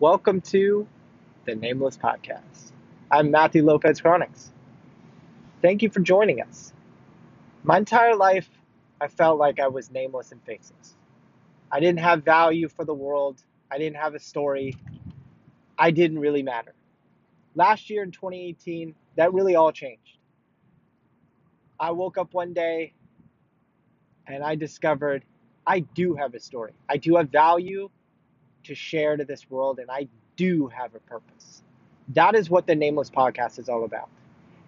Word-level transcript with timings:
Welcome 0.00 0.42
to 0.42 0.86
the 1.44 1.56
Nameless 1.56 1.96
Podcast. 1.96 2.70
I'm 3.10 3.32
Matthew 3.32 3.64
Lopez 3.64 4.00
Chronics. 4.00 4.52
Thank 5.60 5.82
you 5.82 5.90
for 5.90 5.98
joining 5.98 6.40
us. 6.40 6.72
My 7.64 7.78
entire 7.78 8.14
life, 8.14 8.48
I 9.00 9.08
felt 9.08 9.40
like 9.40 9.58
I 9.58 9.66
was 9.66 9.90
nameless 9.90 10.30
and 10.30 10.40
faceless. 10.44 10.94
I 11.72 11.80
didn't 11.80 11.98
have 11.98 12.22
value 12.22 12.68
for 12.68 12.84
the 12.84 12.94
world, 12.94 13.42
I 13.72 13.78
didn't 13.78 13.96
have 13.96 14.14
a 14.14 14.20
story, 14.20 14.76
I 15.76 15.90
didn't 15.90 16.20
really 16.20 16.44
matter. 16.44 16.76
Last 17.56 17.90
year 17.90 18.04
in 18.04 18.12
2018, 18.12 18.94
that 19.16 19.34
really 19.34 19.56
all 19.56 19.72
changed. 19.72 20.18
I 21.80 21.90
woke 21.90 22.18
up 22.18 22.34
one 22.34 22.52
day 22.52 22.92
and 24.28 24.44
I 24.44 24.54
discovered 24.54 25.24
I 25.66 25.80
do 25.80 26.14
have 26.14 26.34
a 26.34 26.40
story. 26.40 26.74
I 26.88 26.98
do 26.98 27.16
have 27.16 27.30
value 27.30 27.90
to 28.64 28.74
share 28.74 29.16
to 29.16 29.24
this 29.24 29.50
world, 29.50 29.78
and 29.78 29.90
I 29.90 30.08
do 30.36 30.68
have 30.68 30.94
a 30.94 31.00
purpose. 31.00 31.62
That 32.08 32.34
is 32.34 32.50
what 32.50 32.66
the 32.66 32.74
Nameless 32.74 33.10
Podcast 33.10 33.58
is 33.58 33.68
all 33.68 33.84
about. 33.84 34.08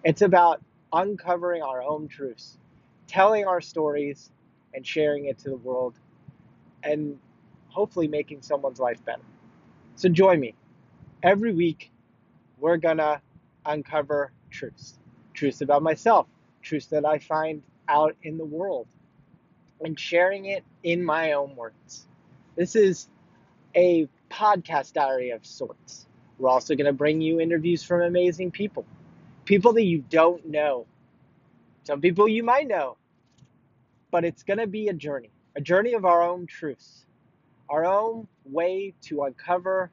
It's 0.03 0.21
about 0.21 0.61
uncovering 0.93 1.61
our 1.61 1.81
own 1.81 2.07
truths, 2.07 2.57
telling 3.07 3.45
our 3.45 3.61
stories, 3.61 4.31
and 4.73 4.85
sharing 4.85 5.25
it 5.25 5.37
to 5.39 5.49
the 5.49 5.57
world, 5.57 5.99
and 6.83 7.17
hopefully 7.67 8.07
making 8.07 8.41
someone's 8.41 8.79
life 8.79 9.03
better. 9.05 9.21
So 9.95 10.09
join 10.09 10.39
me. 10.39 10.55
Every 11.23 11.53
week, 11.53 11.91
we're 12.59 12.77
gonna 12.77 13.21
uncover 13.65 14.31
truths 14.49 14.97
truths 15.33 15.61
about 15.61 15.81
myself, 15.81 16.27
truths 16.61 16.87
that 16.87 17.05
I 17.05 17.17
find 17.17 17.63
out 17.87 18.15
in 18.23 18.37
the 18.37 18.45
world, 18.45 18.87
and 19.79 19.99
sharing 19.99 20.45
it 20.45 20.63
in 20.83 21.03
my 21.03 21.31
own 21.33 21.55
words. 21.55 22.07
This 22.55 22.75
is 22.75 23.07
a 23.75 24.07
podcast 24.29 24.93
diary 24.93 25.31
of 25.31 25.45
sorts. 25.45 26.07
We're 26.37 26.49
also 26.49 26.75
going 26.75 26.85
to 26.85 26.93
bring 26.93 27.21
you 27.21 27.39
interviews 27.39 27.83
from 27.83 28.01
amazing 28.01 28.51
people, 28.51 28.85
people 29.45 29.73
that 29.73 29.83
you 29.83 30.03
don't 30.09 30.47
know. 30.47 30.85
Some 31.83 32.01
people 32.01 32.27
you 32.27 32.43
might 32.43 32.67
know, 32.67 32.97
but 34.11 34.23
it's 34.23 34.43
going 34.43 34.59
to 34.59 34.67
be 34.67 34.87
a 34.87 34.93
journey, 34.93 35.29
a 35.55 35.61
journey 35.61 35.93
of 35.93 36.05
our 36.05 36.23
own 36.23 36.47
truths, 36.47 37.05
our 37.69 37.85
own 37.85 38.27
way 38.45 38.93
to 39.03 39.23
uncover 39.23 39.91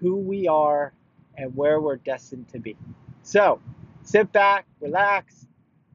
who 0.00 0.16
we 0.16 0.48
are 0.48 0.92
and 1.36 1.54
where 1.56 1.80
we're 1.80 1.96
destined 1.96 2.48
to 2.48 2.58
be. 2.58 2.76
So 3.22 3.60
sit 4.02 4.32
back, 4.32 4.66
relax, 4.80 5.46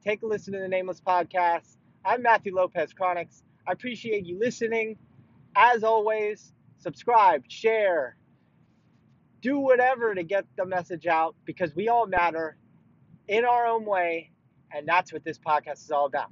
take 0.03 0.21
a 0.21 0.25
listen 0.25 0.53
to 0.53 0.59
the 0.59 0.67
Nameless 0.67 1.01
Podcast. 1.01 1.77
I'm 2.05 2.21
Matthew 2.21 2.55
Lopez 2.55 2.93
Chronics. 2.93 3.43
I 3.67 3.71
appreciate 3.71 4.25
you 4.25 4.39
listening. 4.39 4.97
As 5.55 5.83
always, 5.83 6.52
subscribe, 6.83 7.45
share, 7.47 8.17
do 9.41 9.57
whatever 9.57 10.13
to 10.13 10.21
get 10.21 10.45
the 10.57 10.65
message 10.65 11.07
out 11.07 11.33
because 11.45 11.73
we 11.73 11.87
all 11.87 12.05
matter 12.05 12.57
in 13.29 13.45
our 13.45 13.65
own 13.65 13.85
way, 13.85 14.31
and 14.69 14.85
that's 14.85 15.13
what 15.13 15.23
this 15.23 15.39
podcast 15.39 15.81
is 15.81 15.91
all 15.91 16.05
about. 16.05 16.29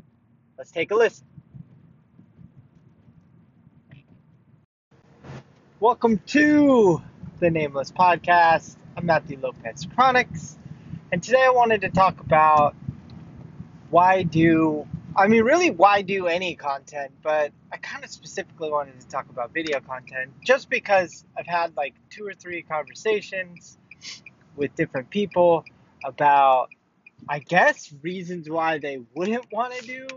Let's 0.58 0.70
take 0.70 0.92
a 0.92 0.96
listen. 0.96 1.26
Welcome 5.80 6.20
to 6.28 7.02
the 7.40 7.50
Nameless 7.50 7.94
Podcast. 7.94 8.76
I'm 8.98 9.06
Matthew 9.06 9.40
Lopez 9.42 9.88
Chronics, 9.96 10.58
and 11.14 11.24
today 11.24 11.46
I 11.46 11.52
wanted 11.52 11.80
to 11.82 11.90
talk 11.90 12.20
about 12.20 12.76
why 13.90 14.24
do 14.24 14.86
I 15.16 15.28
mean, 15.28 15.44
really, 15.44 15.72
why 15.72 16.02
do 16.02 16.28
any 16.28 16.56
content? 16.56 17.12
But 17.22 17.54
kind 17.92 18.06
of 18.06 18.10
specifically 18.10 18.72
wanted 18.72 18.98
to 19.00 19.08
talk 19.08 19.30
about 19.30 19.54
video 19.54 19.82
content 19.82 20.32
just 20.44 20.70
because 20.70 21.26
I've 21.38 21.48
had 21.48 21.76
like 21.76 21.94
two 22.10 22.26
or 22.26 22.34
three 22.34 22.62
conversations 22.62 23.78
with 24.56 24.74
different 24.76 25.10
people 25.10 25.66
about, 26.02 26.70
I 27.28 27.40
guess, 27.40 27.94
reasons 28.02 28.50
why 28.50 28.78
they 28.78 29.02
wouldn't 29.14 29.52
want 29.52 29.74
to 29.74 29.86
do 29.86 30.08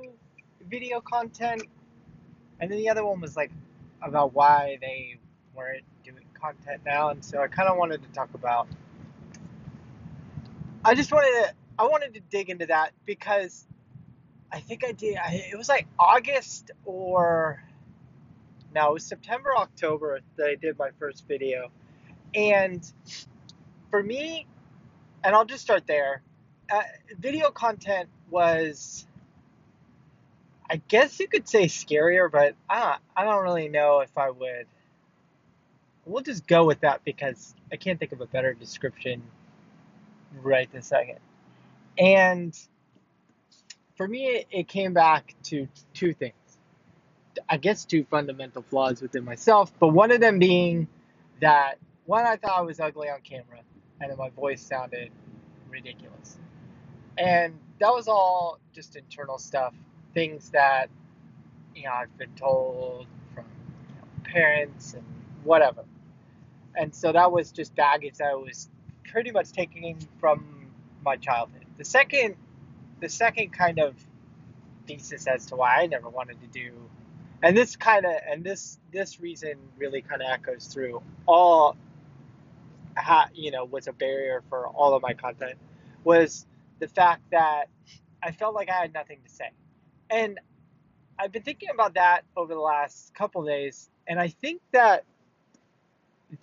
video 0.71 1.01
content. 1.01 1.65
And 2.61 2.71
then 2.71 2.79
the 2.79 2.91
other 2.91 3.05
one 3.05 3.21
was 3.21 3.37
like 3.37 3.51
about 4.01 4.35
why 4.35 4.79
they 4.81 5.19
weren't 5.53 5.85
doing 6.05 6.25
content 6.41 6.83
now. 6.87 7.09
And 7.09 7.25
so 7.25 7.41
I 7.43 7.49
kind 7.49 7.69
of 7.69 7.77
wanted 7.77 8.03
to 8.03 8.09
talk 8.11 8.33
about, 8.35 8.69
I 10.85 10.95
just 10.95 11.11
wanted 11.11 11.49
to, 11.49 11.55
I 11.77 11.89
wanted 11.89 12.15
to 12.15 12.21
dig 12.21 12.51
into 12.51 12.67
that 12.67 12.93
because 13.05 13.67
I 14.55 14.61
think 14.61 14.85
I 14.85 14.93
did. 14.93 15.17
I, 15.17 15.49
it 15.53 15.59
was 15.59 15.69
like 15.69 15.89
August 15.99 16.71
or 16.85 17.61
no, 18.73 18.91
it 18.91 18.95
was 18.95 19.05
September, 19.05 19.51
October 19.57 20.21
that 20.37 20.47
I 20.47 20.55
did 20.55 20.79
my 20.79 20.91
first 21.01 21.27
video, 21.27 21.71
and 22.35 22.85
for 23.91 24.01
me, 24.01 24.47
and 25.25 25.35
I'll 25.35 25.45
just 25.45 25.63
start 25.63 25.89
there. 25.89 26.23
Uh, 26.71 26.83
video 27.19 27.51
content 27.51 28.09
was, 28.31 29.07
I 30.71 30.77
guess 30.87 31.19
you 31.19 31.27
could 31.27 31.49
say 31.49 31.65
scarier, 31.65 32.31
but 32.31 32.55
I 32.71 32.99
I 33.17 33.25
don't 33.25 33.43
really 33.43 33.69
know 33.69 34.01
if 34.01 34.17
I 34.17 34.31
would. 34.31 34.67
We'll 36.07 36.23
just 36.23 36.47
go 36.47 36.65
with 36.65 36.81
that 36.83 37.01
because 37.05 37.55
I 37.73 37.77
can't 37.77 37.99
think 37.99 38.13
of 38.13 38.21
a 38.21 38.27
better 38.27 38.55
description 38.55 39.21
right 40.43 40.71
this 40.73 40.87
second. 40.87 41.19
And 41.99 42.57
for 43.97 44.09
me, 44.09 44.45
it, 44.51 44.69
came 44.69 44.93
back 44.93 45.35
to 45.45 45.69
two 45.93 46.13
things. 46.13 46.35
I 47.49 47.57
guess 47.57 47.85
two 47.85 48.05
fundamental 48.05 48.63
flaws 48.63 49.03
within 49.03 49.25
myself, 49.25 49.73
but 49.79 49.89
one 49.89 50.11
of 50.11 50.21
them 50.21 50.39
being 50.39 50.89
that 51.41 51.79
one, 52.07 52.25
I 52.27 52.37
thought 52.37 52.59
I 52.59 52.63
was 52.63 52.81
ugly 52.81 53.09
on 53.09 53.21
camera, 53.23 53.61
and 54.01 54.11
then 54.11 54.19
my 54.19 54.31
voice 54.31 54.63
sounded 54.63 55.11
ridiculous. 55.69 56.39
And 57.17 57.59
that 57.81 57.91
was 57.91 58.09
all 58.09 58.59
just 58.73 58.97
internal 58.97 59.39
stuff, 59.39 59.75
things 60.13 60.51
that, 60.51 60.91
you 61.75 61.85
know, 61.85 61.93
I've 61.93 62.17
been 62.19 62.35
told 62.37 63.07
from 63.35 63.45
you 63.89 63.95
know, 63.97 64.33
parents 64.33 64.95
and 64.95 65.05
whatever. 65.45 65.85
And 66.77 66.95
so 66.95 67.13
that 67.13 67.31
was 67.31 67.53
just 67.53 67.75
baggage 67.75 68.19
that 68.19 68.29
I 68.29 68.35
was 68.35 68.69
pretty 69.11 69.31
much 69.31 69.53
taking 69.53 69.99
from 70.19 70.71
my 71.05 71.17
childhood. 71.17 71.65
The 71.79 71.85
second 71.85 72.37
the 73.01 73.09
second 73.09 73.53
kind 73.53 73.79
of 73.79 73.95
thesis 74.87 75.27
as 75.27 75.47
to 75.47 75.57
why 75.57 75.83
I 75.83 75.87
never 75.87 76.09
wanted 76.09 76.41
to 76.41 76.47
do, 76.47 76.73
and 77.43 77.57
this 77.57 77.77
kind 77.77 78.05
of 78.05 78.13
and 78.29 78.45
this 78.45 78.79
this 78.93 79.21
reason 79.21 79.55
really 79.79 80.03
kind 80.03 80.23
of 80.23 80.29
echoes 80.31 80.67
through 80.67 81.03
all. 81.27 81.77
You 83.35 83.51
know 83.51 83.65
was 83.65 83.89
a 83.89 83.93
barrier 83.93 84.43
for 84.49 84.69
all 84.69 84.95
of 84.95 85.03
my 85.03 85.15
content 85.15 85.59
was 86.05 86.47
the 86.79 86.87
fact 86.87 87.23
that 87.33 87.65
I 88.23 88.31
felt 88.31 88.55
like 88.55 88.71
I 88.71 88.75
had 88.75 88.93
nothing 88.95 89.19
to 89.27 89.31
say, 89.31 89.51
and 90.11 90.39
I've 91.19 91.33
been 91.33 91.43
thinking 91.43 91.71
about 91.75 91.95
that 91.95 92.23
over 92.37 92.55
the 92.55 92.61
last 92.61 93.13
couple 93.15 93.45
days, 93.45 93.91
and 94.07 94.21
I 94.21 94.29
think 94.29 94.61
that 94.73 95.05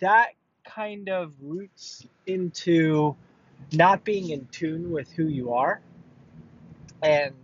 that 0.00 0.32
kind 0.64 1.08
of 1.08 1.32
roots 1.40 2.06
into 2.26 3.16
not 3.72 4.04
being 4.04 4.30
in 4.30 4.46
tune 4.52 4.90
with 4.90 5.10
who 5.12 5.24
you 5.24 5.54
are 5.54 5.80
and 7.02 7.34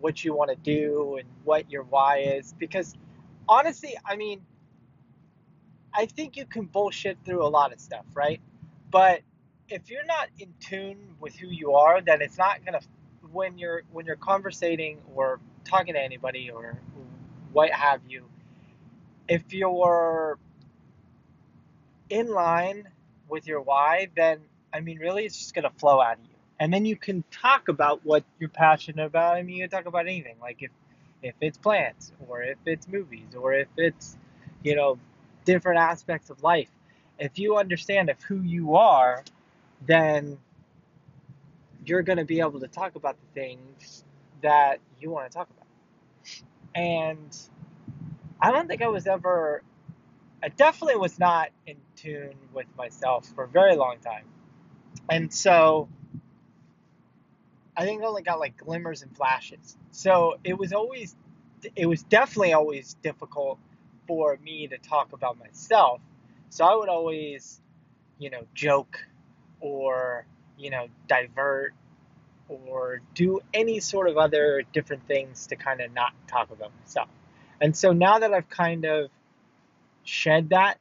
what 0.00 0.24
you 0.24 0.34
want 0.34 0.50
to 0.50 0.56
do 0.56 1.16
and 1.18 1.28
what 1.44 1.70
your 1.70 1.82
why 1.84 2.18
is. 2.18 2.54
Because 2.58 2.94
honestly, 3.48 3.96
I 4.04 4.16
mean, 4.16 4.42
I 5.92 6.06
think 6.06 6.36
you 6.36 6.46
can 6.46 6.64
bullshit 6.66 7.18
through 7.24 7.44
a 7.44 7.48
lot 7.48 7.72
of 7.72 7.80
stuff, 7.80 8.04
right? 8.14 8.40
But 8.90 9.20
if 9.68 9.90
you're 9.90 10.04
not 10.04 10.28
in 10.38 10.54
tune 10.60 11.16
with 11.20 11.36
who 11.36 11.48
you 11.48 11.72
are, 11.72 12.00
then 12.00 12.22
it's 12.22 12.38
not 12.38 12.64
gonna 12.64 12.80
when 13.32 13.58
you're 13.58 13.82
when 13.92 14.06
you're 14.06 14.16
conversating 14.16 14.98
or 15.14 15.40
talking 15.64 15.94
to 15.94 16.00
anybody 16.00 16.50
or 16.50 16.80
what 17.52 17.70
have 17.70 18.00
you. 18.08 18.24
If 19.28 19.52
you're 19.52 20.38
in 22.08 22.28
line 22.28 22.88
with 23.28 23.46
your 23.46 23.60
why, 23.60 24.08
then 24.16 24.40
I 24.72 24.80
mean, 24.80 24.98
really, 24.98 25.24
it's 25.24 25.36
just 25.36 25.54
gonna 25.54 25.72
flow 25.78 26.00
out 26.00 26.18
of 26.18 26.24
you 26.24 26.25
and 26.58 26.72
then 26.72 26.84
you 26.84 26.96
can 26.96 27.24
talk 27.30 27.68
about 27.68 28.00
what 28.04 28.24
you're 28.38 28.48
passionate 28.48 29.04
about. 29.04 29.36
I 29.36 29.42
mean, 29.42 29.56
you 29.56 29.68
can 29.68 29.70
talk 29.70 29.86
about 29.86 30.06
anything, 30.06 30.36
like 30.40 30.62
if 30.62 30.70
if 31.22 31.34
it's 31.40 31.58
plants, 31.58 32.12
or 32.28 32.42
if 32.42 32.58
it's 32.66 32.88
movies, 32.88 33.34
or 33.38 33.54
if 33.54 33.68
it's 33.76 34.16
you 34.62 34.74
know 34.74 34.98
different 35.44 35.78
aspects 35.78 36.30
of 36.30 36.42
life. 36.42 36.70
If 37.18 37.38
you 37.38 37.56
understand 37.56 38.10
of 38.10 38.22
who 38.22 38.42
you 38.42 38.76
are, 38.76 39.24
then 39.86 40.38
you're 41.84 42.02
going 42.02 42.18
to 42.18 42.24
be 42.24 42.40
able 42.40 42.60
to 42.60 42.68
talk 42.68 42.94
about 42.96 43.16
the 43.20 43.40
things 43.40 44.04
that 44.42 44.80
you 45.00 45.10
want 45.10 45.30
to 45.30 45.36
talk 45.36 45.48
about. 45.50 45.66
And 46.74 47.36
I 48.40 48.50
don't 48.50 48.68
think 48.68 48.82
I 48.82 48.88
was 48.88 49.06
ever, 49.06 49.62
I 50.42 50.48
definitely 50.48 50.96
was 50.96 51.18
not 51.18 51.50
in 51.66 51.76
tune 51.96 52.34
with 52.52 52.66
myself 52.76 53.26
for 53.34 53.44
a 53.44 53.48
very 53.48 53.76
long 53.76 53.98
time. 53.98 54.24
And 55.08 55.32
so 55.32 55.88
I 57.76 57.84
think 57.84 58.02
I 58.02 58.06
only 58.06 58.22
got 58.22 58.40
like 58.40 58.56
glimmers 58.56 59.02
and 59.02 59.14
flashes. 59.16 59.76
So 59.92 60.38
it 60.44 60.58
was 60.58 60.72
always, 60.72 61.16
it 61.76 61.86
was 61.86 62.02
definitely 62.04 62.52
always 62.54 62.94
difficult 63.02 63.58
for 64.06 64.38
me 64.44 64.68
to 64.68 64.78
talk 64.78 65.12
about 65.12 65.38
myself 65.38 66.00
So 66.50 66.64
I 66.64 66.74
would 66.76 66.88
always, 66.88 67.60
you 68.18 68.30
know, 68.30 68.42
joke 68.54 68.98
or, 69.60 70.26
you 70.58 70.70
know, 70.70 70.88
divert 71.08 71.74
or 72.48 73.02
do 73.14 73.40
any 73.52 73.80
sort 73.80 74.08
of 74.08 74.16
other 74.16 74.62
different 74.72 75.06
things 75.08 75.48
to 75.48 75.56
kind 75.56 75.80
of 75.80 75.92
not 75.92 76.12
talk 76.28 76.50
about 76.50 76.72
myself. 76.80 77.08
And 77.60 77.76
so 77.76 77.92
now 77.92 78.20
that 78.20 78.32
I've 78.32 78.48
kind 78.48 78.84
of 78.86 79.10
shed 80.04 80.50
that, 80.50 80.78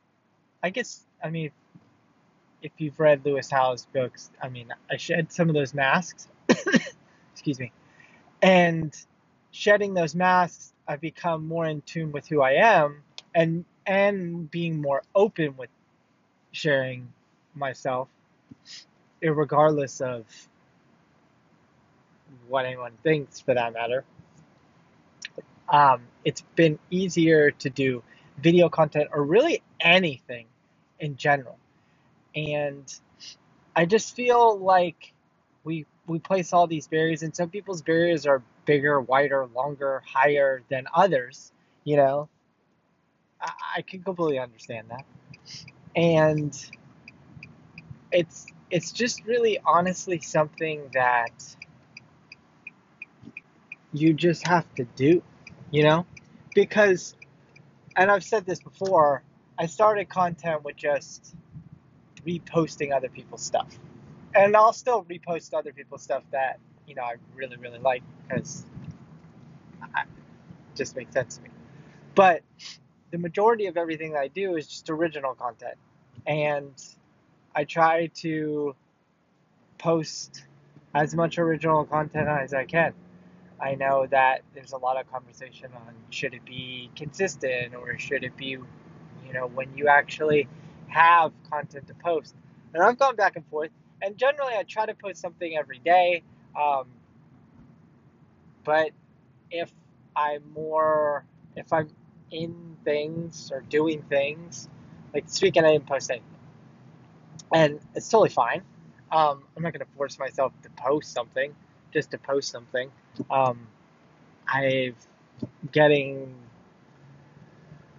I 0.63 0.69
guess, 0.69 1.05
I 1.23 1.29
mean, 1.29 1.51
if 2.61 2.71
you've 2.77 2.99
read 2.99 3.25
Lewis 3.25 3.49
Howes' 3.51 3.85
books, 3.87 4.31
I 4.41 4.49
mean, 4.49 4.73
I 4.91 4.97
shed 4.97 5.31
some 5.31 5.49
of 5.49 5.55
those 5.55 5.73
masks. 5.73 6.27
Excuse 7.33 7.59
me. 7.59 7.71
And 8.41 8.95
shedding 9.51 9.93
those 9.93 10.15
masks, 10.15 10.73
I've 10.87 11.01
become 11.01 11.47
more 11.47 11.65
in 11.65 11.81
tune 11.81 12.11
with 12.11 12.27
who 12.27 12.41
I 12.41 12.53
am 12.53 13.03
and 13.35 13.65
and 13.85 14.49
being 14.51 14.81
more 14.81 15.03
open 15.15 15.57
with 15.57 15.69
sharing 16.51 17.09
myself, 17.55 18.09
regardless 19.21 20.01
of 20.01 20.25
what 22.47 22.65
anyone 22.65 22.93
thinks 23.03 23.39
for 23.41 23.53
that 23.53 23.73
matter. 23.73 24.05
Um, 25.69 26.03
it's 26.25 26.41
been 26.55 26.79
easier 26.91 27.51
to 27.51 27.69
do 27.69 28.03
video 28.39 28.69
content 28.69 29.09
or 29.13 29.23
really 29.23 29.63
anything 29.79 30.47
in 30.99 31.17
general. 31.17 31.57
And 32.35 32.93
I 33.75 33.85
just 33.85 34.15
feel 34.15 34.57
like 34.59 35.13
we 35.63 35.85
we 36.07 36.19
place 36.19 36.53
all 36.53 36.67
these 36.67 36.87
barriers 36.87 37.23
and 37.23 37.35
some 37.35 37.49
people's 37.49 37.81
barriers 37.81 38.25
are 38.25 38.41
bigger, 38.65 39.01
wider, 39.01 39.47
longer, 39.47 40.01
higher 40.05 40.61
than 40.69 40.85
others, 40.93 41.51
you 41.83 41.97
know. 41.97 42.29
I, 43.41 43.51
I 43.77 43.81
can 43.81 44.03
completely 44.03 44.39
understand 44.39 44.87
that. 44.89 45.05
And 45.95 46.55
it's 48.11 48.47
it's 48.71 48.91
just 48.91 49.23
really 49.25 49.59
honestly 49.65 50.19
something 50.19 50.89
that 50.93 51.55
you 53.93 54.13
just 54.13 54.45
have 54.47 54.65
to 54.75 54.83
do, 54.83 55.21
you 55.71 55.83
know? 55.83 56.05
Because, 56.53 57.15
and 57.95 58.11
I've 58.11 58.23
said 58.23 58.45
this 58.45 58.59
before, 58.59 59.23
I 59.57 59.67
started 59.67 60.09
content 60.09 60.63
with 60.63 60.75
just 60.75 61.35
reposting 62.25 62.93
other 62.93 63.09
people's 63.09 63.43
stuff. 63.43 63.77
And 64.35 64.55
I'll 64.55 64.73
still 64.73 65.03
repost 65.05 65.53
other 65.53 65.71
people's 65.71 66.01
stuff 66.03 66.23
that, 66.31 66.59
you 66.85 66.95
know, 66.95 67.03
I 67.03 67.15
really, 67.35 67.55
really 67.55 67.79
like 67.79 68.03
because 68.27 68.65
it 69.81 70.07
just 70.75 70.95
makes 70.95 71.13
sense 71.13 71.37
to 71.37 71.43
me. 71.43 71.49
But 72.15 72.41
the 73.11 73.17
majority 73.17 73.67
of 73.67 73.77
everything 73.77 74.11
that 74.11 74.19
I 74.19 74.27
do 74.27 74.57
is 74.57 74.67
just 74.67 74.89
original 74.89 75.35
content. 75.35 75.75
And 76.27 76.73
I 77.55 77.63
try 77.63 78.07
to 78.15 78.75
post 79.77 80.43
as 80.93 81.15
much 81.15 81.37
original 81.37 81.85
content 81.85 82.27
as 82.27 82.53
I 82.53 82.65
can. 82.65 82.93
I 83.59 83.75
know 83.75 84.05
that 84.07 84.41
there's 84.53 84.73
a 84.73 84.77
lot 84.77 84.99
of 84.99 85.09
conversation 85.09 85.69
on 85.73 85.93
should 86.09 86.33
it 86.33 86.43
be 86.43 86.91
consistent 86.95 87.73
or 87.73 87.97
should 87.97 88.23
it 88.25 88.35
be, 88.35 88.57
you 89.25 89.33
know, 89.33 89.47
when 89.47 89.77
you 89.77 89.87
actually 89.87 90.49
have 90.87 91.31
content 91.49 91.87
to 91.87 91.93
post. 91.93 92.35
And 92.73 92.83
I've 92.83 92.99
gone 92.99 93.15
back 93.15 93.37
and 93.37 93.45
forth, 93.47 93.71
and 94.01 94.17
generally 94.17 94.53
I 94.55 94.63
try 94.63 94.85
to 94.85 94.93
post 94.93 95.21
something 95.21 95.55
every 95.57 95.79
day. 95.79 96.23
Um, 96.59 96.87
but 98.63 98.91
if 99.51 99.71
I'm 100.15 100.41
more, 100.53 101.25
if 101.55 101.71
I'm 101.71 101.89
in 102.31 102.77
things 102.83 103.51
or 103.53 103.61
doing 103.61 104.03
things, 104.03 104.69
like 105.13 105.25
this 105.25 105.41
weekend 105.41 105.65
I 105.65 105.73
didn't 105.73 105.87
post 105.87 106.09
anything, 106.09 106.27
and 107.53 107.79
it's 107.93 108.09
totally 108.09 108.29
fine. 108.29 108.61
Um, 109.11 109.43
I'm 109.55 109.63
not 109.63 109.73
going 109.73 109.85
to 109.85 109.91
force 109.95 110.17
myself 110.19 110.51
to 110.63 110.69
post 110.71 111.13
something 111.13 111.55
just 111.93 112.11
to 112.11 112.17
post 112.17 112.49
something. 112.51 112.91
Um, 113.29 113.67
I've 114.51 114.95
getting 115.71 116.33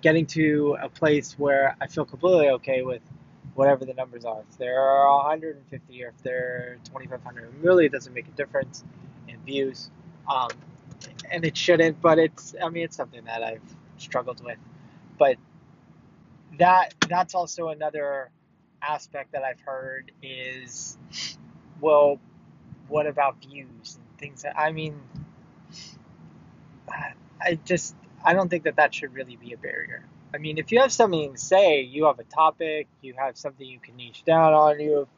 getting 0.02 0.26
to 0.26 0.76
a 0.80 0.88
place 0.88 1.38
where 1.38 1.76
I 1.80 1.86
feel 1.86 2.04
completely 2.04 2.50
okay 2.50 2.82
with 2.82 3.02
whatever 3.56 3.84
the 3.84 3.94
numbers 3.94 4.24
are. 4.24 4.42
If 4.48 4.58
there 4.58 4.80
are 4.80 5.16
150 5.16 6.04
or 6.04 6.08
if 6.08 6.22
there 6.22 6.78
are 6.78 6.78
2,500, 6.84 7.54
really 7.62 7.86
it 7.86 7.92
doesn't 7.92 8.12
make 8.12 8.28
a 8.28 8.32
difference 8.32 8.84
in 9.28 9.38
views. 9.40 9.90
Um, 10.28 10.50
and 11.30 11.44
it 11.44 11.56
shouldn't, 11.56 12.00
but 12.00 12.18
it's, 12.18 12.54
I 12.62 12.68
mean, 12.68 12.84
it's 12.84 12.96
something 12.96 13.24
that 13.24 13.42
I've 13.42 13.62
struggled 13.98 14.44
with. 14.44 14.58
But 15.18 15.36
that 16.58 16.94
that's 17.08 17.34
also 17.34 17.68
another 17.68 18.30
aspect 18.82 19.32
that 19.32 19.42
I've 19.42 19.60
heard 19.60 20.12
is, 20.22 20.96
well, 21.80 22.20
what 22.88 23.06
about 23.06 23.42
views 23.42 23.96
and 23.96 24.18
things 24.18 24.42
that 24.42 24.58
I 24.58 24.72
mean 24.72 25.00
I 27.40 27.58
just 27.64 27.94
I 28.24 28.32
don't 28.32 28.48
think 28.48 28.64
that 28.64 28.76
that 28.76 28.94
should 28.94 29.14
really 29.14 29.36
be 29.36 29.52
a 29.52 29.56
barrier. 29.56 30.04
I 30.34 30.38
mean, 30.38 30.58
if 30.58 30.72
you 30.72 30.80
have 30.80 30.92
something 30.92 31.32
to 31.32 31.38
say, 31.38 31.80
you 31.82 32.06
have 32.06 32.18
a 32.18 32.24
topic, 32.24 32.88
you 33.00 33.14
have 33.16 33.36
something 33.36 33.66
you 33.66 33.78
can 33.78 33.96
niche 33.96 34.22
down 34.24 34.52
on, 34.52 34.80
you 34.80 35.08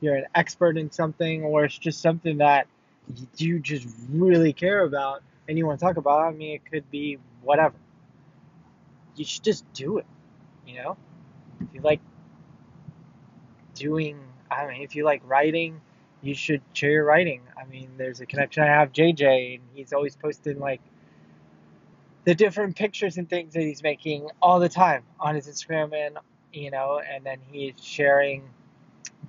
you're 0.00 0.14
an 0.14 0.26
expert 0.34 0.76
in 0.76 0.90
something, 0.90 1.42
or 1.42 1.64
it's 1.64 1.76
just 1.76 2.00
something 2.00 2.38
that 2.38 2.68
you 3.36 3.58
just 3.58 3.86
really 4.10 4.52
care 4.52 4.84
about 4.84 5.22
and 5.48 5.58
you 5.58 5.66
want 5.66 5.80
to 5.80 5.84
talk 5.84 5.96
about. 5.96 6.20
I 6.20 6.30
mean, 6.30 6.54
it 6.54 6.70
could 6.70 6.88
be 6.90 7.18
whatever. 7.42 7.74
You 9.16 9.24
should 9.24 9.42
just 9.42 9.70
do 9.72 9.98
it. 9.98 10.06
You 10.66 10.76
know, 10.76 10.96
if 11.60 11.74
you 11.74 11.80
like 11.80 12.00
doing, 13.74 14.18
I 14.50 14.66
mean, 14.66 14.82
if 14.82 14.94
you 14.94 15.04
like 15.04 15.22
writing, 15.24 15.80
you 16.22 16.34
should 16.34 16.60
share 16.72 16.90
your 16.90 17.04
writing. 17.04 17.40
I 17.56 17.64
mean, 17.64 17.90
there's 17.96 18.20
a 18.20 18.26
connection 18.26 18.62
I 18.62 18.66
have 18.66 18.92
JJ, 18.92 19.54
and 19.54 19.62
he's 19.74 19.92
always 19.92 20.14
posting 20.14 20.58
like 20.58 20.80
the 22.28 22.34
different 22.34 22.76
pictures 22.76 23.16
and 23.16 23.26
things 23.26 23.54
that 23.54 23.62
he's 23.62 23.82
making 23.82 24.28
all 24.42 24.60
the 24.60 24.68
time 24.68 25.02
on 25.18 25.34
his 25.34 25.48
Instagram, 25.48 25.94
and 25.94 26.18
you 26.52 26.70
know, 26.70 27.00
and 27.00 27.24
then 27.24 27.38
he's 27.50 27.72
sharing 27.82 28.50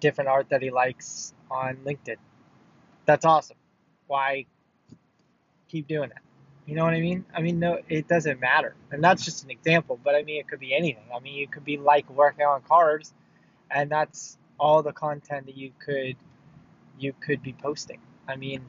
different 0.01 0.29
art 0.29 0.49
that 0.49 0.61
he 0.61 0.69
likes 0.69 1.33
on 1.49 1.77
LinkedIn. 1.85 2.17
That's 3.05 3.23
awesome. 3.23 3.55
Why 4.07 4.47
keep 5.69 5.87
doing 5.87 6.09
that? 6.09 6.21
You 6.65 6.75
know 6.75 6.83
what 6.83 6.93
I 6.93 6.99
mean? 6.99 7.23
I 7.33 7.41
mean, 7.41 7.57
no, 7.57 7.79
it 7.87 8.09
doesn't 8.09 8.41
matter. 8.41 8.75
And 8.91 9.01
that's 9.01 9.23
just 9.23 9.45
an 9.45 9.49
example, 9.49 9.97
but 10.03 10.13
I 10.13 10.23
mean, 10.23 10.41
it 10.41 10.49
could 10.49 10.59
be 10.59 10.75
anything. 10.75 11.05
I 11.15 11.21
mean, 11.21 11.41
it 11.41 11.53
could 11.53 11.63
be 11.63 11.77
like 11.77 12.09
working 12.09 12.45
on 12.45 12.63
cars, 12.63 13.13
and 13.71 13.89
that's 13.89 14.37
all 14.59 14.83
the 14.83 14.91
content 14.91 15.45
that 15.45 15.55
you 15.55 15.71
could 15.79 16.17
you 16.99 17.13
could 17.13 17.41
be 17.41 17.53
posting. 17.53 18.01
I 18.27 18.35
mean, 18.35 18.65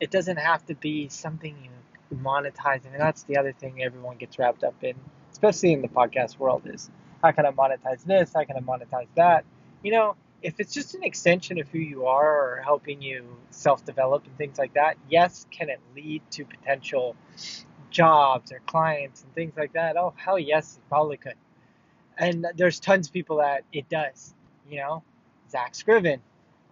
it 0.00 0.10
doesn't 0.10 0.38
have 0.38 0.64
to 0.64 0.74
be 0.74 1.10
something 1.10 1.54
you 1.62 1.68
monetize. 2.16 2.86
I 2.86 2.90
mean, 2.90 2.98
that's 2.98 3.22
the 3.24 3.36
other 3.36 3.52
thing 3.52 3.82
everyone 3.82 4.16
gets 4.16 4.38
wrapped 4.38 4.64
up 4.64 4.74
in, 4.82 4.94
especially 5.32 5.72
in 5.72 5.82
the 5.82 5.88
podcast 5.88 6.38
world, 6.38 6.62
is 6.66 6.90
how 7.22 7.32
can 7.32 7.46
I 7.46 7.50
monetize 7.50 8.04
this? 8.04 8.32
How 8.34 8.44
can 8.44 8.56
I 8.56 8.60
monetize 8.60 9.08
that? 9.16 9.44
You 9.82 9.92
know, 9.92 10.16
if 10.42 10.60
it's 10.60 10.72
just 10.72 10.94
an 10.94 11.02
extension 11.02 11.58
of 11.58 11.68
who 11.68 11.78
you 11.78 12.06
are 12.06 12.58
or 12.58 12.62
helping 12.62 13.02
you 13.02 13.24
self 13.50 13.84
develop 13.84 14.24
and 14.26 14.36
things 14.36 14.58
like 14.58 14.74
that, 14.74 14.96
yes, 15.08 15.46
can 15.50 15.68
it 15.68 15.80
lead 15.94 16.22
to 16.32 16.44
potential 16.44 17.16
jobs 17.90 18.52
or 18.52 18.60
clients 18.66 19.22
and 19.22 19.34
things 19.34 19.54
like 19.56 19.72
that? 19.72 19.96
Oh, 19.96 20.14
hell 20.16 20.38
yes, 20.38 20.76
it 20.76 20.88
probably 20.88 21.16
could. 21.16 21.34
And 22.16 22.46
there's 22.56 22.80
tons 22.80 23.08
of 23.08 23.12
people 23.12 23.38
that 23.38 23.64
it 23.72 23.88
does. 23.88 24.34
You 24.68 24.78
know, 24.78 25.02
Zach 25.50 25.74
Scriven, 25.74 26.20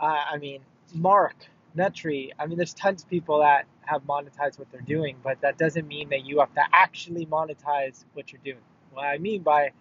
uh, 0.00 0.24
I 0.30 0.38
mean, 0.38 0.60
Mark, 0.94 1.34
Metry. 1.76 2.30
I 2.38 2.46
mean, 2.46 2.56
there's 2.56 2.74
tons 2.74 3.02
of 3.02 3.10
people 3.10 3.40
that 3.40 3.66
have 3.86 4.02
monetized 4.02 4.58
what 4.58 4.70
they're 4.70 4.80
doing, 4.82 5.16
but 5.22 5.40
that 5.40 5.58
doesn't 5.58 5.86
mean 5.86 6.10
that 6.10 6.24
you 6.24 6.40
have 6.40 6.52
to 6.54 6.62
actually 6.72 7.26
monetize 7.26 8.04
what 8.14 8.32
you're 8.32 8.40
doing. 8.44 8.62
What 8.92 9.04
I 9.04 9.18
mean 9.18 9.42
by 9.42 9.72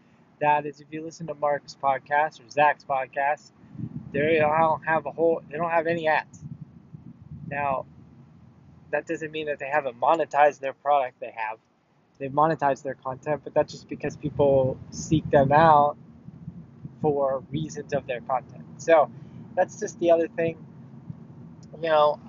that 0.41 0.65
is 0.65 0.81
if 0.81 0.87
you 0.91 1.03
listen 1.03 1.27
to 1.27 1.33
Mark's 1.35 1.77
podcast 1.81 2.39
or 2.39 2.49
Zach's 2.49 2.83
podcast, 2.83 3.51
they 4.11 4.37
don't 4.39 4.83
have 4.83 5.05
a 5.05 5.11
whole, 5.11 5.41
they 5.49 5.57
don't 5.57 5.71
have 5.71 5.87
any 5.87 6.07
ads. 6.07 6.39
Now, 7.47 7.85
that 8.91 9.07
doesn't 9.07 9.31
mean 9.31 9.47
that 9.47 9.59
they 9.59 9.67
haven't 9.67 9.99
monetized 9.99 10.59
their 10.59 10.73
product. 10.73 11.19
They 11.19 11.33
have. 11.35 11.57
They've 12.17 12.31
monetized 12.31 12.83
their 12.83 12.95
content, 12.95 13.41
but 13.43 13.53
that's 13.53 13.73
just 13.73 13.89
because 13.89 14.15
people 14.15 14.77
seek 14.89 15.29
them 15.31 15.51
out 15.51 15.97
for 17.01 17.43
reasons 17.51 17.93
of 17.93 18.07
their 18.07 18.21
content. 18.21 18.63
So, 18.77 19.09
that's 19.55 19.79
just 19.79 19.99
the 19.99 20.11
other 20.11 20.27
thing. 20.27 20.57
You 21.81 21.89
know, 21.89 22.19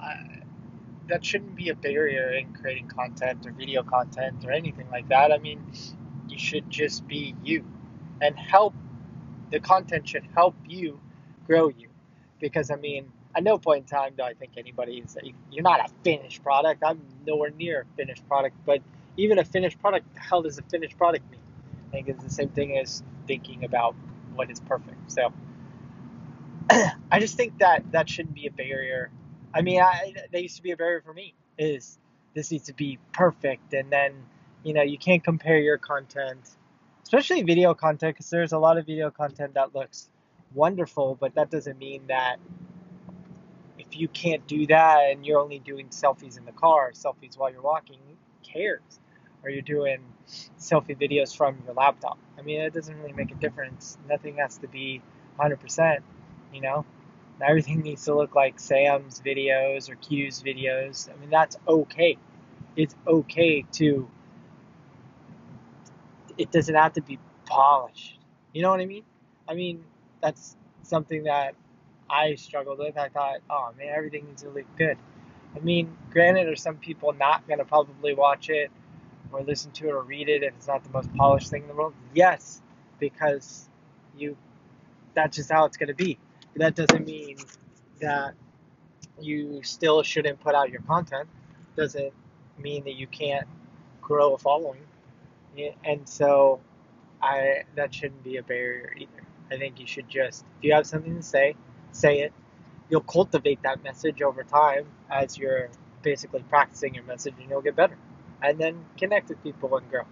that 1.09 1.25
shouldn't 1.25 1.55
be 1.55 1.69
a 1.69 1.75
barrier 1.75 2.33
in 2.33 2.53
creating 2.53 2.89
content 2.89 3.47
or 3.47 3.53
video 3.53 3.83
content 3.83 4.45
or 4.45 4.53
anything 4.53 4.89
like 4.91 5.09
that. 5.09 5.33
I 5.33 5.39
mean, 5.39 5.63
you 6.29 6.39
should 6.39 6.69
just 6.71 7.07
be 7.07 7.35
you 7.43 7.65
and 8.21 8.37
help. 8.39 8.75
The 9.51 9.61
content 9.61 10.09
should 10.09 10.27
help 10.35 10.57
you 10.67 11.01
grow 11.47 11.69
you, 11.69 11.89
because 12.41 12.71
I 12.71 12.77
mean, 12.77 13.13
at 13.37 13.45
no 13.45 13.59
point 13.59 13.83
in 13.83 13.87
time 13.87 14.15
do 14.17 14.23
I 14.25 14.35
think 14.35 14.53
anybody 14.57 14.99
is. 14.99 15.17
You're 15.53 15.63
not 15.63 15.81
a 15.89 15.93
finished 16.03 16.43
product. 16.43 16.83
I'm 16.85 17.01
nowhere 17.27 17.51
near 17.51 17.83
a 17.83 17.97
finished 17.97 18.27
product. 18.27 18.57
But 18.65 18.81
even 19.17 19.39
a 19.39 19.45
finished 19.45 19.79
product, 19.79 20.13
the 20.15 20.21
hell 20.21 20.43
does 20.43 20.59
a 20.59 20.63
finished 20.63 20.97
product 20.97 21.31
mean? 21.31 21.41
I 21.89 21.91
think 21.93 22.09
it's 22.09 22.25
the 22.25 22.31
same 22.31 22.49
thing 22.49 22.79
as 22.79 23.03
thinking 23.27 23.65
about 23.65 23.95
what 24.35 24.51
is 24.51 24.61
perfect. 24.61 25.13
So 25.13 25.33
I 26.71 27.21
just 27.21 27.37
think 27.37 27.59
that 27.59 27.93
that 27.93 28.09
shouldn't 28.09 28.35
be 28.35 28.47
a 28.47 28.51
barrier. 28.51 29.11
I 29.57 29.63
mean, 29.63 29.81
I, 29.81 30.15
that 30.33 30.43
used 30.43 30.57
to 30.57 30.63
be 30.63 30.73
a 30.73 30.77
barrier 30.77 31.01
for 31.01 31.13
me. 31.13 31.35
Is 31.59 31.99
this 32.35 32.51
needs 32.51 32.65
to 32.67 32.75
be 32.75 32.99
perfect, 33.13 33.73
and 33.73 33.91
then 33.91 34.13
you 34.63 34.75
know 34.75 34.83
you 34.83 34.99
can't 34.99 35.25
compare 35.25 35.59
your 35.59 35.79
content, 35.79 36.41
especially 37.03 37.43
video 37.43 37.75
content, 37.75 38.17
because 38.17 38.29
there's 38.31 38.53
a 38.53 38.59
lot 38.59 38.77
of 38.77 38.87
video 38.87 39.11
content 39.11 39.55
that 39.55 39.75
looks 39.75 40.11
wonderful, 40.55 41.17
but 41.19 41.35
that 41.35 41.51
doesn't 41.51 41.79
mean 41.79 42.03
that 42.09 42.37
if 43.79 43.97
you 43.97 44.09
can't 44.09 44.47
do 44.47 44.67
that 44.67 45.11
and 45.11 45.25
you're 45.25 45.39
only 45.39 45.59
doing 45.59 45.89
selfies 45.89 46.39
in 46.39 46.45
the 46.45 46.53
car, 46.53 46.93
selfies 46.93 47.37
while 47.37 47.51
you're 47.51 47.63
walking, 47.63 47.99
who 48.09 48.17
cares? 48.53 48.81
Or 49.43 49.51
you're 49.51 49.63
doing 49.63 49.99
selfie 50.59 50.99
videos 50.99 51.37
from 51.37 51.59
your 51.65 51.75
laptop. 51.75 52.19
I 52.39 52.43
mean, 52.43 52.61
it 52.61 52.75
doesn't 52.75 52.97
really 52.99 53.13
make 53.13 53.31
a 53.31 53.37
difference. 53.37 53.97
Nothing 54.09 54.37
has 54.39 54.59
to 54.59 54.69
be 54.69 55.03
100%, 55.39 55.99
you 56.53 56.61
know? 56.61 56.85
Everything 57.43 57.81
needs 57.83 58.05
to 58.05 58.15
look 58.15 58.35
like 58.35 58.59
Sam's 58.59 59.21
videos 59.21 59.91
or 59.91 59.97
Q's 59.97 60.43
videos. 60.43 61.13
I 61.13 61.17
mean, 61.21 61.31
that's 61.31 61.57
okay. 61.69 62.17
It's 62.77 62.95
okay 63.07 63.63
to, 63.73 64.09
it 66.39 66.51
doesn't 66.51 66.75
have 66.75 66.95
to 66.95 67.03
be 67.03 67.19
polished. 67.45 68.19
You 68.53 68.63
know 68.63 68.71
what 68.71 68.81
I 68.81 68.87
mean? 68.87 69.05
I 69.49 69.55
mean, 69.55 69.85
that's 70.23 70.57
something 70.83 71.25
that 71.25 71.55
I 72.09 72.35
struggled 72.37 72.79
with. 72.79 72.97
I 72.97 73.09
thought, 73.09 73.39
oh 73.51 73.71
man, 73.77 73.89
everything 73.95 74.27
needs 74.27 74.43
to 74.43 74.51
look 74.51 74.67
good. 74.77 74.97
I 75.55 75.61
mean, 75.61 75.97
granted, 76.11 76.49
are 76.49 76.57
some 76.57 76.77
people 76.77 77.13
not 77.13 77.47
going 77.47 77.59
to 77.59 77.65
probably 77.65 78.15
watch 78.15 78.51
it 78.51 78.71
or 79.33 79.43
listen 79.43 79.73
to 79.73 79.89
it 79.89 79.93
or 79.93 80.03
read 80.03 80.29
it 80.29 80.43
if 80.43 80.55
it's 80.55 80.69
not 80.69 80.85
the 80.85 80.91
most 80.91 81.13
polished 81.15 81.51
thing 81.51 81.63
in 81.63 81.69
the 81.69 81.75
world? 81.75 81.95
Yes, 82.15 82.61
because 82.99 83.69
you 84.17 84.37
that's 85.15 85.37
just 85.37 85.51
how 85.51 85.65
it's 85.65 85.77
going 85.77 85.89
to 85.89 85.95
be. 85.95 86.19
That 86.57 86.75
doesn't 86.75 87.07
mean 87.07 87.39
that 88.01 88.35
you 89.21 89.63
still 89.63 90.03
shouldn't 90.03 90.41
put 90.41 90.55
out 90.55 90.71
your 90.71 90.83
content. 90.83 91.29
Doesn't 91.77 92.13
mean 92.59 92.85
that 92.85 92.95
you 92.95 93.07
can't 93.07 93.47
grow 94.01 94.35
a 94.35 94.39
following. 94.39 94.87
And 95.85 96.09
so 96.09 96.61
I 97.23 97.65
that 97.75 97.95
shouldn't 97.95 98.25
be 98.25 98.37
a 98.37 98.43
barrier 98.43 98.95
either. 98.97 99.23
I 99.51 99.59
think 99.59 99.81
you 99.81 99.87
should 99.87 100.09
just 100.09 100.45
if 100.59 100.65
you 100.65 100.75
have 100.75 100.87
something 100.87 101.17
to 101.17 101.23
say, 101.23 101.57
say 101.93 102.21
it. 102.21 102.33
You'll 102.89 103.01
cultivate 103.03 103.63
that 103.63 103.83
message 103.83 104.23
over 104.23 104.45
time 104.45 104.87
as 105.11 105.37
you're 105.37 105.71
basically 106.03 106.43
practicing 106.49 106.95
your 106.95 107.05
message 107.05 107.35
and 107.41 107.51
you'll 107.51 107.63
get 107.63 107.75
better. 107.77 107.99
And 108.43 108.59
then 108.59 108.85
connect 108.97 109.29
with 109.29 109.43
people 109.43 109.77
and 109.77 109.91
grow. 109.91 110.05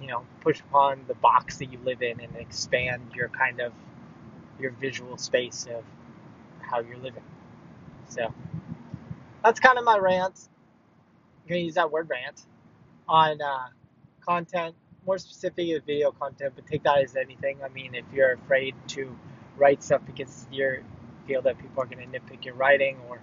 You 0.00 0.06
know, 0.08 0.26
push 0.40 0.60
upon 0.60 1.04
the 1.08 1.14
box 1.14 1.58
that 1.58 1.72
you 1.72 1.78
live 1.84 2.02
in 2.02 2.20
and 2.20 2.36
expand 2.36 3.12
your 3.14 3.28
kind 3.28 3.60
of 3.60 3.72
your 4.60 4.72
visual 4.72 5.16
space 5.18 5.66
of 5.66 5.84
how 6.60 6.80
you're 6.80 6.98
living. 6.98 7.22
So 8.08 8.32
that's 9.44 9.60
kind 9.60 9.78
of 9.78 9.84
my 9.84 9.98
rant. 9.98 10.48
I'm 11.44 11.48
gonna 11.48 11.60
use 11.60 11.74
that 11.74 11.90
word 11.90 12.08
rant 12.10 12.42
on 13.08 13.40
uh, 13.42 13.68
content, 14.20 14.74
more 15.06 15.18
specifically 15.18 15.78
video 15.86 16.12
content, 16.12 16.54
but 16.56 16.66
take 16.66 16.82
that 16.84 16.98
as 17.02 17.16
anything. 17.16 17.58
I 17.64 17.68
mean, 17.68 17.94
if 17.94 18.04
you're 18.12 18.32
afraid 18.32 18.74
to 18.88 19.16
write 19.56 19.82
stuff 19.82 20.02
because 20.06 20.46
you 20.50 20.82
feel 21.26 21.42
that 21.42 21.58
people 21.58 21.82
are 21.82 21.86
to 21.86 21.96
nitpick 21.96 22.44
your 22.44 22.54
writing 22.54 22.98
or 23.08 23.20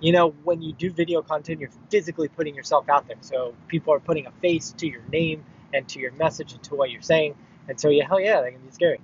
you 0.00 0.12
know 0.12 0.30
when 0.44 0.62
you 0.62 0.72
do 0.72 0.90
video 0.90 1.22
content 1.22 1.60
you're 1.60 1.70
physically 1.90 2.28
putting 2.28 2.54
yourself 2.54 2.88
out 2.88 3.06
there 3.08 3.16
so 3.20 3.54
people 3.68 3.92
are 3.92 4.00
putting 4.00 4.26
a 4.26 4.32
face 4.42 4.72
to 4.78 4.86
your 4.88 5.02
name 5.12 5.44
and 5.72 5.86
to 5.88 6.00
your 6.00 6.12
message 6.12 6.52
and 6.52 6.62
to 6.62 6.74
what 6.74 6.90
you're 6.90 7.02
saying 7.02 7.34
and 7.68 7.80
so 7.80 7.88
yeah 7.90 8.06
hell 8.06 8.20
yeah 8.20 8.40
that 8.40 8.50
can 8.52 8.60
be 8.60 8.70
scary 8.70 9.00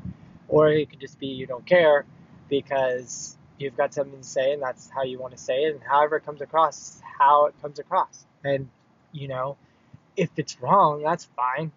or 0.50 0.71
it 0.71 0.90
could 0.90 1.00
just 1.00 1.19
be 1.19 1.28
you 1.28 1.47
don't 1.47 1.66
care 1.66 2.04
because 2.49 3.37
you've 3.59 3.76
got 3.76 3.95
something 3.95 4.21
to 4.21 4.26
say 4.26 4.52
and 4.52 4.62
that's 4.62 4.90
how 4.90 5.02
you 5.02 5.19
want 5.19 5.33
to 5.33 5.38
say 5.38 5.64
it 5.64 5.75
and 5.75 5.83
however 5.83 6.16
it 6.16 6.25
comes 6.25 6.40
across 6.40 7.00
how 7.19 7.47
it 7.47 7.54
comes 7.62 7.78
across 7.78 8.26
and 8.45 8.69
you 9.12 9.28
know 9.28 9.57
if 10.16 10.30
it's 10.37 10.61
wrong 10.61 11.02
that's 11.02 11.28
fine 11.37 11.71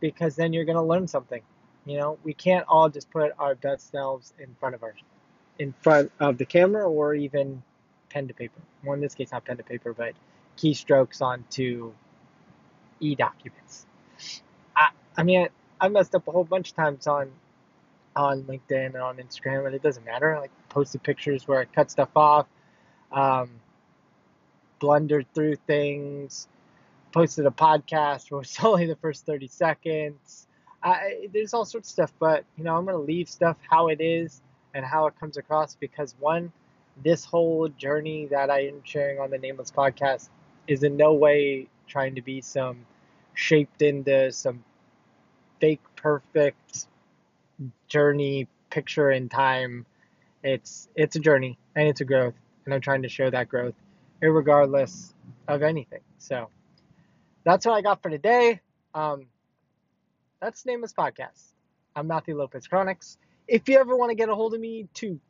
because 0.00 0.36
then 0.36 0.52
you're 0.52 0.64
going 0.64 0.76
to 0.76 0.82
learn 0.82 1.06
something 1.06 1.42
you 1.86 1.98
know, 1.98 2.18
we 2.24 2.32
can't 2.32 2.64
all 2.66 2.88
just 2.88 3.10
put 3.10 3.32
our 3.38 3.54
best 3.54 3.90
selves 3.90 4.32
in 4.38 4.54
front 4.58 4.74
of 4.74 4.82
our, 4.82 4.94
in 5.58 5.74
front 5.82 6.10
of 6.18 6.38
the 6.38 6.46
camera 6.46 6.88
or 6.88 7.14
even 7.14 7.62
pen 8.08 8.28
to 8.28 8.34
paper. 8.34 8.60
Well, 8.82 8.94
in 8.94 9.00
this 9.00 9.14
case, 9.14 9.32
not 9.32 9.44
pen 9.44 9.58
to 9.58 9.62
paper, 9.62 9.92
but 9.92 10.14
keystrokes 10.56 11.20
onto 11.20 11.92
e-documents. 13.00 13.86
I, 14.74 14.90
I 15.16 15.22
mean, 15.24 15.48
I 15.80 15.88
messed 15.88 16.14
up 16.14 16.26
a 16.26 16.30
whole 16.30 16.44
bunch 16.44 16.70
of 16.70 16.76
times 16.76 17.06
on 17.06 17.30
on 18.16 18.42
LinkedIn 18.42 18.86
and 18.86 18.96
on 18.96 19.16
Instagram, 19.16 19.66
and 19.66 19.74
it 19.74 19.82
doesn't 19.82 20.04
matter. 20.04 20.36
Like 20.40 20.50
posted 20.68 21.02
pictures 21.02 21.48
where 21.48 21.60
I 21.60 21.64
cut 21.64 21.90
stuff 21.90 22.10
off, 22.16 22.46
um, 23.12 23.50
blundered 24.78 25.26
through 25.34 25.56
things, 25.66 26.48
posted 27.12 27.46
a 27.46 27.50
podcast 27.50 28.30
where 28.30 28.42
it's 28.42 28.62
only 28.64 28.86
the 28.86 28.96
first 28.96 29.26
30 29.26 29.48
seconds. 29.48 30.46
I, 30.82 31.28
there's 31.32 31.54
all 31.54 31.64
sorts 31.64 31.88
of 31.88 31.92
stuff, 31.92 32.12
but 32.18 32.44
you 32.56 32.64
know, 32.64 32.76
I'm 32.76 32.84
gonna 32.84 32.98
leave 32.98 33.28
stuff 33.28 33.56
how 33.68 33.88
it 33.88 34.00
is 34.00 34.42
and 34.74 34.84
how 34.84 35.06
it 35.06 35.18
comes 35.18 35.36
across 35.36 35.76
because 35.76 36.14
one, 36.18 36.52
this 37.02 37.24
whole 37.24 37.68
journey 37.68 38.26
that 38.26 38.50
I 38.50 38.66
am 38.66 38.82
sharing 38.84 39.18
on 39.18 39.30
the 39.30 39.38
Nameless 39.38 39.70
podcast 39.70 40.28
is 40.66 40.82
in 40.82 40.96
no 40.96 41.14
way 41.14 41.68
trying 41.86 42.14
to 42.16 42.22
be 42.22 42.40
some 42.40 42.84
shaped 43.34 43.82
into 43.82 44.30
some 44.32 44.62
fake 45.60 45.80
perfect 45.96 46.86
journey 47.88 48.48
picture 48.70 49.10
in 49.10 49.28
time. 49.28 49.86
It's 50.42 50.88
it's 50.94 51.16
a 51.16 51.20
journey 51.20 51.58
and 51.74 51.88
it's 51.88 52.00
a 52.00 52.04
growth, 52.04 52.34
and 52.64 52.74
I'm 52.74 52.80
trying 52.80 53.02
to 53.02 53.08
show 53.08 53.30
that 53.30 53.48
growth, 53.48 53.74
regardless 54.20 55.14
of 55.48 55.62
anything. 55.62 56.00
So 56.18 56.48
that's 57.44 57.66
what 57.66 57.74
I 57.74 57.82
got 57.82 58.02
for 58.02 58.10
today. 58.10 58.60
Um, 58.94 59.26
that's 60.40 60.62
the 60.62 60.70
name 60.70 60.82
of 60.82 60.90
this 60.90 60.94
podcast. 60.94 61.52
I'm 61.96 62.06
Matthew 62.06 62.36
Lopez 62.36 62.66
Chronics. 62.66 63.18
If 63.46 63.68
you 63.68 63.78
ever 63.78 63.96
want 63.96 64.10
to 64.10 64.14
get 64.14 64.28
a 64.28 64.34
hold 64.34 64.54
of 64.54 64.60
me, 64.60 64.88
two 64.94 65.20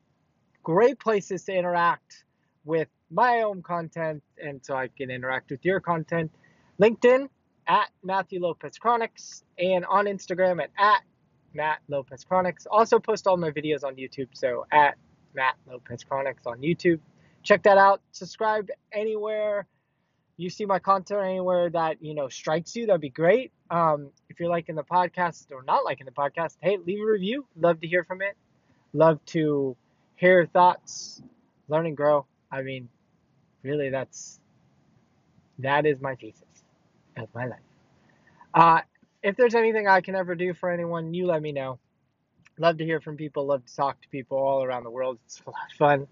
great 0.62 0.98
places 0.98 1.44
to 1.44 1.52
interact 1.54 2.24
with 2.64 2.88
my 3.10 3.42
own 3.42 3.62
content 3.62 4.22
and 4.42 4.64
so 4.64 4.74
I 4.74 4.88
can 4.88 5.10
interact 5.10 5.50
with 5.50 5.64
your 5.64 5.80
content. 5.80 6.32
LinkedIn 6.80 7.28
at 7.66 7.88
Matthew 8.02 8.40
Lopez 8.40 8.78
Chronics 8.78 9.44
and 9.58 9.84
on 9.84 10.06
Instagram 10.06 10.62
at, 10.62 10.70
at 10.78 11.02
Matt 11.54 11.78
Lopez 11.88 12.24
Chronics. 12.24 12.66
Also 12.70 12.98
post 12.98 13.26
all 13.26 13.36
my 13.36 13.50
videos 13.50 13.84
on 13.84 13.96
YouTube, 13.96 14.28
so 14.32 14.66
at 14.70 14.96
Matt 15.34 15.54
Lopez 15.68 16.04
Chronics 16.04 16.46
on 16.46 16.58
YouTube. 16.58 17.00
Check 17.42 17.62
that 17.64 17.78
out. 17.78 18.00
Subscribe 18.12 18.68
anywhere 18.92 19.66
you 20.36 20.50
see 20.50 20.64
my 20.66 20.78
content 20.78 21.20
anywhere 21.22 21.70
that 21.70 22.02
you 22.02 22.14
know 22.14 22.28
strikes 22.28 22.74
you, 22.74 22.86
that'd 22.86 23.00
be 23.00 23.08
great. 23.08 23.52
Um, 23.70 24.10
if 24.28 24.40
you're 24.40 24.48
liking 24.48 24.74
the 24.74 24.84
podcast 24.84 25.50
or 25.52 25.62
not 25.62 25.84
liking 25.84 26.06
the 26.06 26.12
podcast, 26.12 26.56
hey, 26.60 26.78
leave 26.84 27.00
a 27.00 27.06
review. 27.06 27.46
Love 27.56 27.80
to 27.80 27.86
hear 27.86 28.04
from 28.04 28.22
it. 28.22 28.36
Love 28.92 29.24
to 29.26 29.76
hear 30.16 30.46
thoughts, 30.46 31.22
learn 31.68 31.86
and 31.86 31.96
grow. 31.96 32.26
I 32.50 32.62
mean, 32.62 32.88
really, 33.62 33.90
that's 33.90 34.40
that 35.60 35.86
is 35.86 36.00
my 36.00 36.14
thesis 36.16 36.42
of 37.16 37.28
my 37.34 37.46
life. 37.46 37.60
Uh, 38.52 38.80
if 39.24 39.36
there's 39.36 39.54
anything 39.54 39.88
I 39.88 40.02
can 40.02 40.14
ever 40.14 40.34
do 40.34 40.52
for 40.52 40.70
anyone, 40.70 41.14
you 41.14 41.26
let 41.26 41.40
me 41.40 41.50
know. 41.50 41.78
Love 42.58 42.76
to 42.76 42.84
hear 42.84 43.00
from 43.00 43.16
people. 43.16 43.46
Love 43.46 43.64
to 43.64 43.74
talk 43.74 44.00
to 44.02 44.08
people 44.10 44.38
all 44.38 44.62
around 44.62 44.84
the 44.84 44.90
world. 44.90 45.18
It's 45.24 45.40
a 45.46 45.50
lot 45.50 45.56
of 45.70 45.76
fun. 45.76 46.06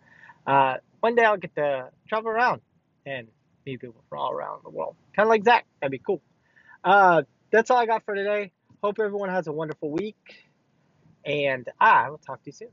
Uh, 0.46 0.76
one 1.00 1.14
day 1.14 1.22
I'll 1.22 1.36
get 1.36 1.54
to 1.56 1.90
travel 2.08 2.30
around 2.30 2.62
and 3.04 3.28
meet 3.66 3.80
people 3.80 4.02
from 4.08 4.18
all 4.18 4.32
around 4.32 4.62
the 4.64 4.70
world. 4.70 4.96
Kind 5.14 5.26
of 5.26 5.30
like 5.30 5.44
Zach. 5.44 5.66
That'd 5.80 5.92
be 5.92 5.98
cool. 5.98 6.22
Uh, 6.82 7.22
that's 7.52 7.70
all 7.70 7.76
I 7.76 7.84
got 7.84 8.02
for 8.04 8.14
today. 8.14 8.50
Hope 8.82 8.98
everyone 8.98 9.28
has 9.28 9.46
a 9.46 9.52
wonderful 9.52 9.90
week. 9.90 10.48
And 11.24 11.68
I 11.78 12.08
will 12.08 12.18
talk 12.18 12.42
to 12.42 12.48
you 12.48 12.52
soon. 12.52 12.68